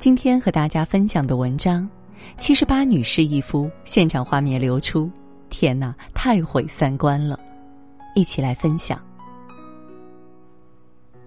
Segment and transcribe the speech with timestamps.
[0.00, 1.86] 今天和大家分享的文章，
[2.38, 5.10] 七十八女士一夫，现场画面流出，
[5.50, 7.38] 天哪，太毁三观了！
[8.14, 8.98] 一起来分享。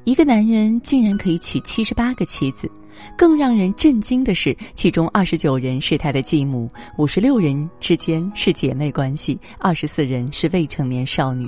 [0.06, 2.68] 一个男人竟然可以娶七十八个妻子，
[3.16, 6.68] 更让人震惊的是，其中二十九人是他的继母，
[6.98, 11.48] 五十六人之间是姐妹关系，二十四人是未成年少女。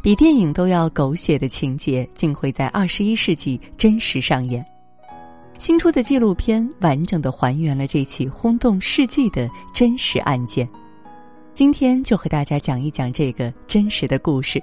[0.00, 4.64] 比电影都要狗血的情节，竟会在二十一世纪真实上演。
[5.58, 10.68] 新出的纪录片完整的还原了这起轰动世纪的真实案件。
[11.54, 14.62] 今天就和大家讲一讲这个真实的故事。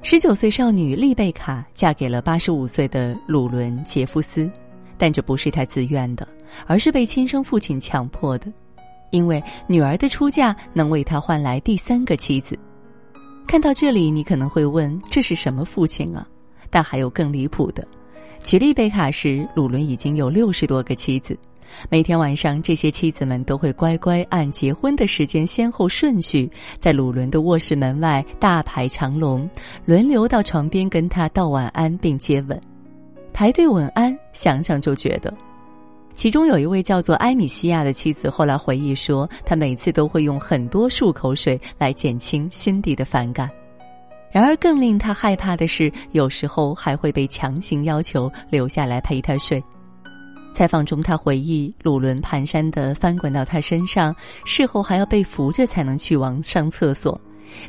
[0.00, 4.50] 十九岁少女丽贝卡嫁给了八十五岁的鲁伦杰夫斯，
[4.96, 6.26] 但这不是她自愿的，
[6.66, 8.50] 而是被亲生父亲强迫的，
[9.10, 12.58] 因为女儿的出嫁能为他换来第三个妻子。
[13.46, 16.26] 看到这里，你可能会问：这是什么父亲啊？
[16.70, 17.86] 但还有更离谱的。
[18.44, 21.34] 娶丽贝卡时，鲁伦已经有六十多个妻子。
[21.88, 29.48] 每天晚上，这些妻子们都会乖乖按结婚的时间先后顺序，在鲁伦的卧室门外大排长龙，
[29.86, 32.60] 轮流到床边跟他道晚安并接吻。
[33.32, 35.32] 排队吻安，想想就觉得。
[36.12, 43.50] 其中有一位叫做埃米西亚的妻子，后来回忆说，她每次都会用很多漱口水来减轻心底的反感。
[44.34, 49.62] 然而，更令他害怕的是，有时候还会被强行要求留下来陪他睡。
[50.52, 54.12] 采访中，他回忆鲁伦蹒跚的翻滚到他身上，
[54.44, 57.16] 事后还要被扶着才能去往上厕所。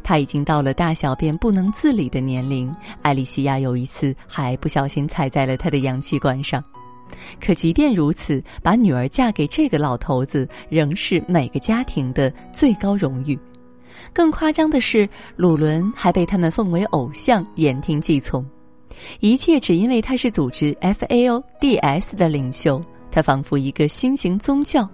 [0.02, 2.76] 他已经到了大小便不能自理的年龄。
[3.04, 6.64] 艾丽西亚有一次还不小心踩在了他的氧气管上。
[7.40, 13.38] 可即便如此，把女儿嫁给这个老头子，仍是每个家庭的最高荣誉。
[14.14, 18.46] 更夸张的是，鲁伦还被他们奉为偶像，言听计从。
[19.20, 24.90] 一切只因为他是组织 FALDS 的领袖，他仿佛一个新型宗教。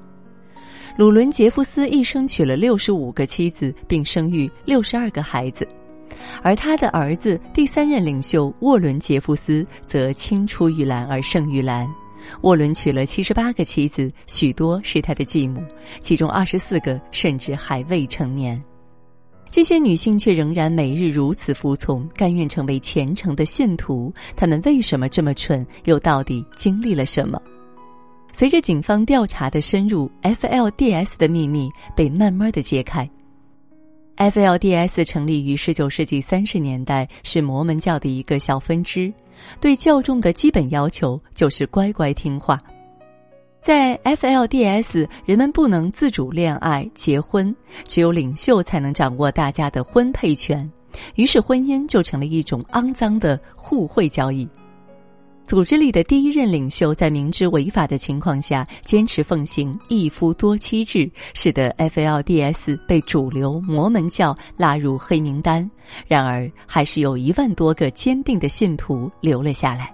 [0.98, 5.68] 鲁伦杰夫斯一生娶了六十五个妻子，并生育六十二个孩子。
[6.44, 11.88] 而他的儿子第三任领袖沃伦杰夫斯则青出于蓝而胜于蓝。
[12.42, 15.64] 沃伦娶了七十八个妻子，许多是他的继母，
[16.02, 18.62] 其中二十四个甚至还未成年。
[19.52, 24.12] 这些女性却仍然每日如此服从，甘愿成为虔诚的信徒。
[24.36, 25.66] 她们为什么这么蠢？
[25.84, 27.40] 又到底经历了什么？
[28.32, 33.08] 随着警方调查的深入，FLDS 的秘密被慢慢的揭开。
[34.16, 39.14] FLDS 成立于十九世纪三十年代，是摩门教的一个小分支。
[39.60, 42.62] 对教众的基本要求就是乖乖听话。
[43.62, 47.56] 在 FLDS，人们不能自主恋爱、结婚，
[47.88, 50.68] 只有领袖才能掌握大家的婚配权。
[51.14, 54.50] 于是，婚姻就成了一种肮脏的互惠交易。
[55.46, 65.70] 组织里的第一任领袖在明知违法的情况下，坚持奉行一夫多妻制，使得 FLDS 被主流摩门教拉入黑名单。
[66.08, 69.94] 然而，还是有一万多个坚定的信徒留了下来。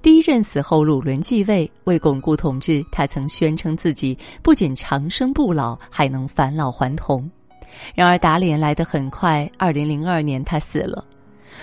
[0.00, 7.28] 第一任死后，鲁伦继位，为巩固统治，他曾宣称自己不仅长生不老，还能返老还童。
[7.94, 9.50] 然而，打脸来得很快。
[9.58, 11.04] 二零零二年，他死了。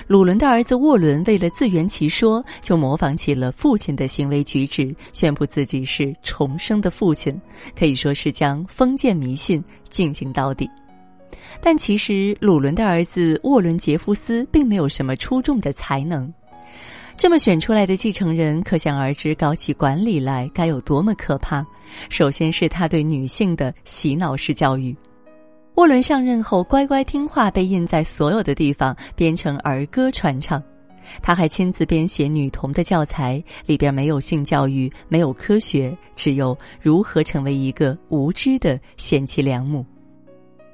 [0.08, 7.40] 鲁伦的儿子沃伦为了自圆其说，就模仿起了父亲的行为举止，宣布自己是重生的父亲，
[7.78, 10.70] 可以说是将封建迷信进行到底。
[11.62, 16.32] 但其实，鲁伦的儿子沃伦杰夫斯并没有什么出众的才能，
[17.18, 21.66] 这么选出来的继承人，可想而知搞起管理来该有多么可怕。
[22.10, 24.96] 首先是他对女性的洗脑式教育。
[25.76, 30.62] 沃伦上任后，乖乖听话被印在所有的地方，编成儿歌传唱。
[31.22, 39.86] 他还亲自编写女童的教材，里边没有性教育，没有科学，只有如何成为一个无知的贤妻良母。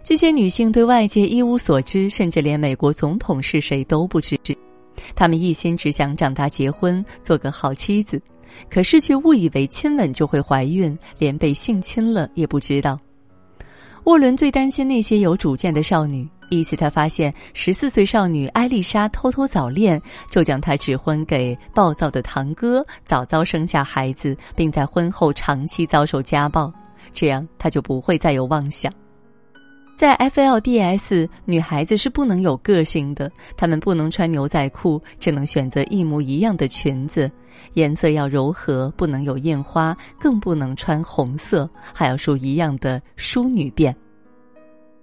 [0.03, 4.39] 这些女性对外界一无所知，甚至连美国总统是谁都不知。
[5.15, 8.21] 他们一心只想长大结婚，做个好妻子，
[8.69, 12.99] 可是却误以为亲吻就会怀孕，连被性侵了也不知道。
[14.05, 16.27] 沃伦最担心那些有主见的少女。
[16.49, 26.69] 一次，他发现十四岁少女艾丽莎偷偷早恋，就将她指婚给暴躁的堂哥，早早生下孩子，并在婚后长期遭受家暴。
[27.13, 28.91] 这样，他就不会再有妄想。
[30.01, 37.31] 在 FLDS，女孩子是不能有个性的，她们不能穿牛仔裤，只能选择一模一样的裙子，
[37.75, 43.93] 颜色要柔和，不能有印花，更不能穿红色，还要梳一样的淑女辫。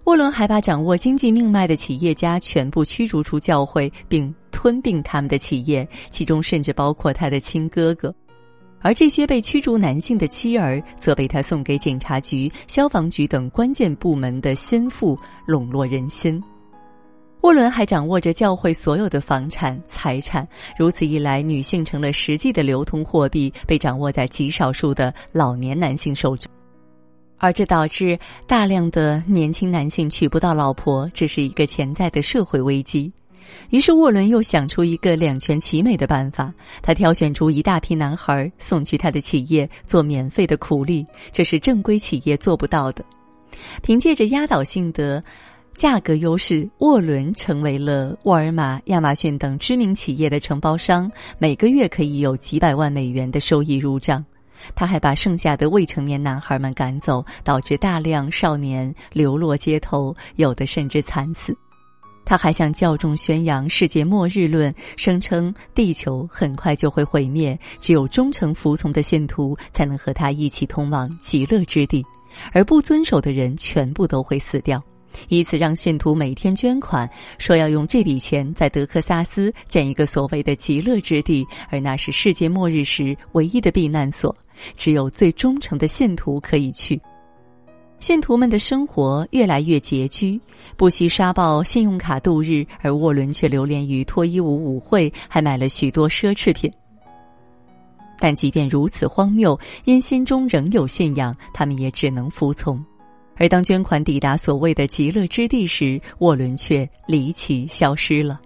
[0.02, 8.12] 沃伦还把掌握经济命脉的企业家全部驱逐出教会，并吞并他们的企业，其中甚至包括他的亲哥哥。
[8.80, 16.42] 而这些被驱逐男性的妻儿，则被他送给警察局、消防局等关键部门的心腹笼络人心。
[17.42, 20.46] 沃伦还掌握着教会所有的房产财产，
[20.76, 26.50] 如此一来，女性成了实际的流通货币，被掌握在极少数的老年男性手中，
[27.38, 33.12] 而这导致大量的年轻男性娶不到老婆，这是一个潜在的社会危机。
[33.70, 36.52] 于是沃伦又想出一个两全其美的办法，
[36.82, 43.04] 他挑选出一大批男孩送去他的企业做免费的苦力，这是正规企业做不到的。
[43.82, 45.22] 凭借着压倒性的。
[45.74, 51.08] 价格优势，沃伦成为了沃尔玛、亚马逊等知名企业的承包商，
[51.38, 54.24] 每个月可以有几百万美元的收益入账。
[54.74, 61.56] 他还把剩下的未成年男孩们赶走，导致大量少年流落街头，有的甚至惨死。
[62.28, 72.04] 他还向教众宣扬世界末日论，声称地球很快就会毁灭，只有忠诚服从的信徒才能和他一起通往极乐之地，
[72.52, 74.78] 而不遵守的人全部都会死掉。
[75.28, 77.08] 以此让信徒每天捐款，
[77.38, 84.36] 说要用这笔钱在德克萨斯建一个所谓的极乐之地，而那是世界末日时唯一的避难所，
[84.76, 87.00] 只有最忠诚的信徒可以去。
[88.00, 90.40] 信徒们的生活越来越拮据，
[90.76, 96.72] 不惜刷爆信用卡度日，而沃伦却流连于脱衣舞舞会，还买了许多奢侈品。
[98.20, 102.82] 但即便如此荒谬，因心中仍有信仰，他们也只能服从。
[103.36, 108.40] 而当捐款抵达所谓的极乐之地时，沃伦却离奇消失了。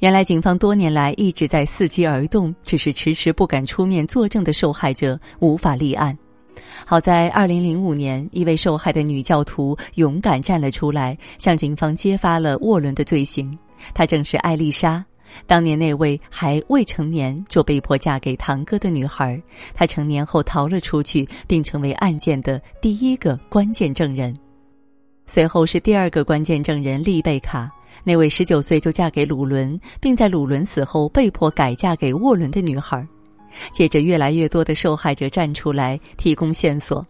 [0.00, 6.16] 原来，警方多年来一直在伺机而动，只是迟迟不敢出面作证的受害者无法立案。
[6.84, 13.58] 好在二零零五年，一位受害的女教徒勇敢站了出来，向警方揭发了沃伦的罪行。
[13.94, 15.04] 她正是艾丽莎。
[15.46, 19.40] 当年那位还未成年就被迫嫁给堂哥的女孩，
[19.74, 24.34] 她成年后逃了出去，并成为案件的第一个关键证人。
[25.26, 27.70] 随后是第二个关键证人丽贝卡，
[28.04, 33.06] 那位十九岁就嫁给鲁伦，并在鲁伦死后被迫改嫁给沃伦的女孩。
[33.72, 37.04] 接着，越来越多的受害者站出来提供线索，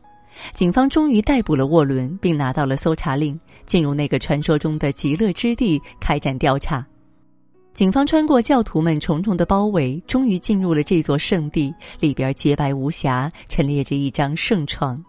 [0.53, 6.87] 警方终于逮捕了沃伦，并拿到了搜查令，进入那个传说中的极乐之地开展调查。
[7.73, 11.75] 警方穿过教徒们重重的包围，终于进入了这座圣地。
[12.01, 15.03] 里边洁白无瑕，陈列着一张圣床。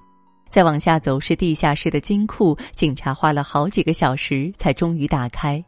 [0.50, 5.64] 再往下走是地下室的金库，警察花了好几个小时才终于打开。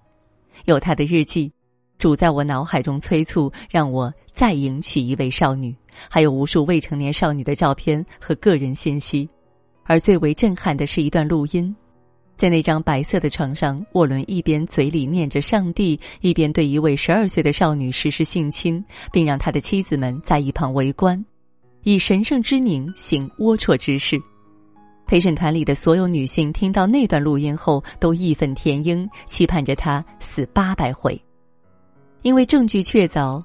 [0.65, 1.49] 有他的日记，
[1.99, 5.75] 主在我脑海中催促，让我再迎娶一位少女。
[6.09, 9.29] 还有无数未成年少女的照片和个人信息，
[9.83, 11.75] 而最为震撼的是一段录音。
[12.37, 18.81] 在那张白色的床上，沃伦一边嘴里念着上帝，一边对一位十二岁的少女实施性侵，
[19.11, 21.21] 并让他的妻子们在一旁围观，
[21.83, 24.17] 以神圣之名行龌龊之事。
[25.05, 31.21] 陪审团里的所有女性听到那段录音后，都义愤填膺，期盼着他死八百回。
[32.21, 33.41] 因为证据确凿，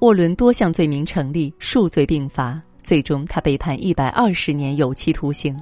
[0.00, 5.56] 沃伦多项罪名成立，数罪并罚，最终他被判一百二十年有期徒刑。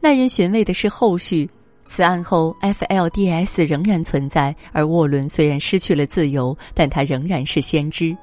[0.00, 1.48] 耐人寻味的是后续，
[1.86, 8.14] 此案后，FLDS 仍然存在，而沃伦虽然失去了自由，但他仍然是先知。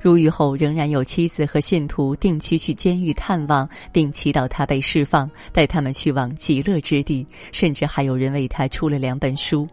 [0.00, 7.26] 入狱后，仍然有妻子和信徒定期去监狱探望，并祈祷他被释放，带他们去往极乐之地。
[7.50, 9.66] 甚至还有人为他出了两本书。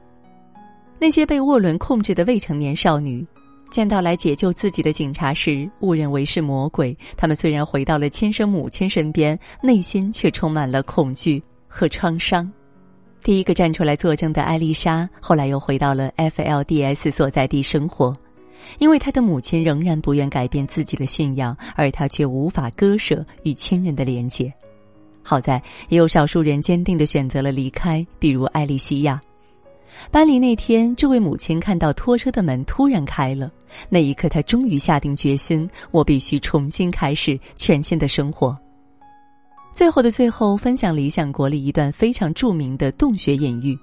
[1.00, 3.26] 那些被沃伦控制的未成年少女。
[3.72, 6.96] 见到来解救自己的警察时，误认为是魔鬼。
[7.18, 12.50] 他们虽然回到了亲生母亲身边，内心却充满了恐惧和创伤。
[13.24, 18.16] 第一个站出来作证的艾丽莎，后来又回到了 FLDS 所在地生活，
[18.78, 24.54] 因为她的母亲仍然不愿改变自己的信仰，而她却无法割舍与亲人的连结。
[25.24, 29.20] 好在也有少数人坚定的选择了离开，比如艾丽西亚。
[30.12, 33.52] 搬离那天，这位母亲看到拖车的门突然开了，
[33.90, 38.58] 那一刻，她终于下定决心：我必须重新开始全新的生活。
[39.74, 43.78] 最后的最后，分享《理想国》里一段非常著名的洞穴隐喻：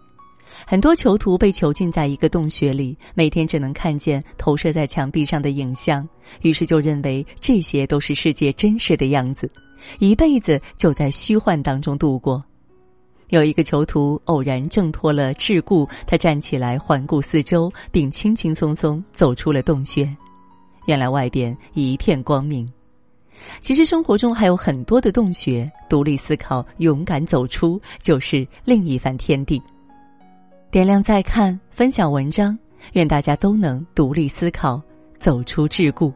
[0.66, 6.08] 很多囚徒被囚禁在一个洞穴里，每天只能看见投射在墙壁上的影像，
[6.40, 9.50] 于是就认为这些都是世界真实的样子，
[9.98, 12.42] 一辈子就在虚幻当中度过。
[13.32, 20.06] 有一个囚徒偶然挣脱了桎梏，他站起来环顾四周，并轻轻松松走出了洞穴。
[20.84, 22.70] 原来外边一片光明。
[23.62, 29.62] 其实生活中还有很多的洞穴，独立思考，勇敢走出，就是另一番天地。
[30.70, 32.56] 点亮再看，分享文章，
[32.92, 34.78] 愿大家都能独立思考，
[35.18, 36.12] 走出桎梏。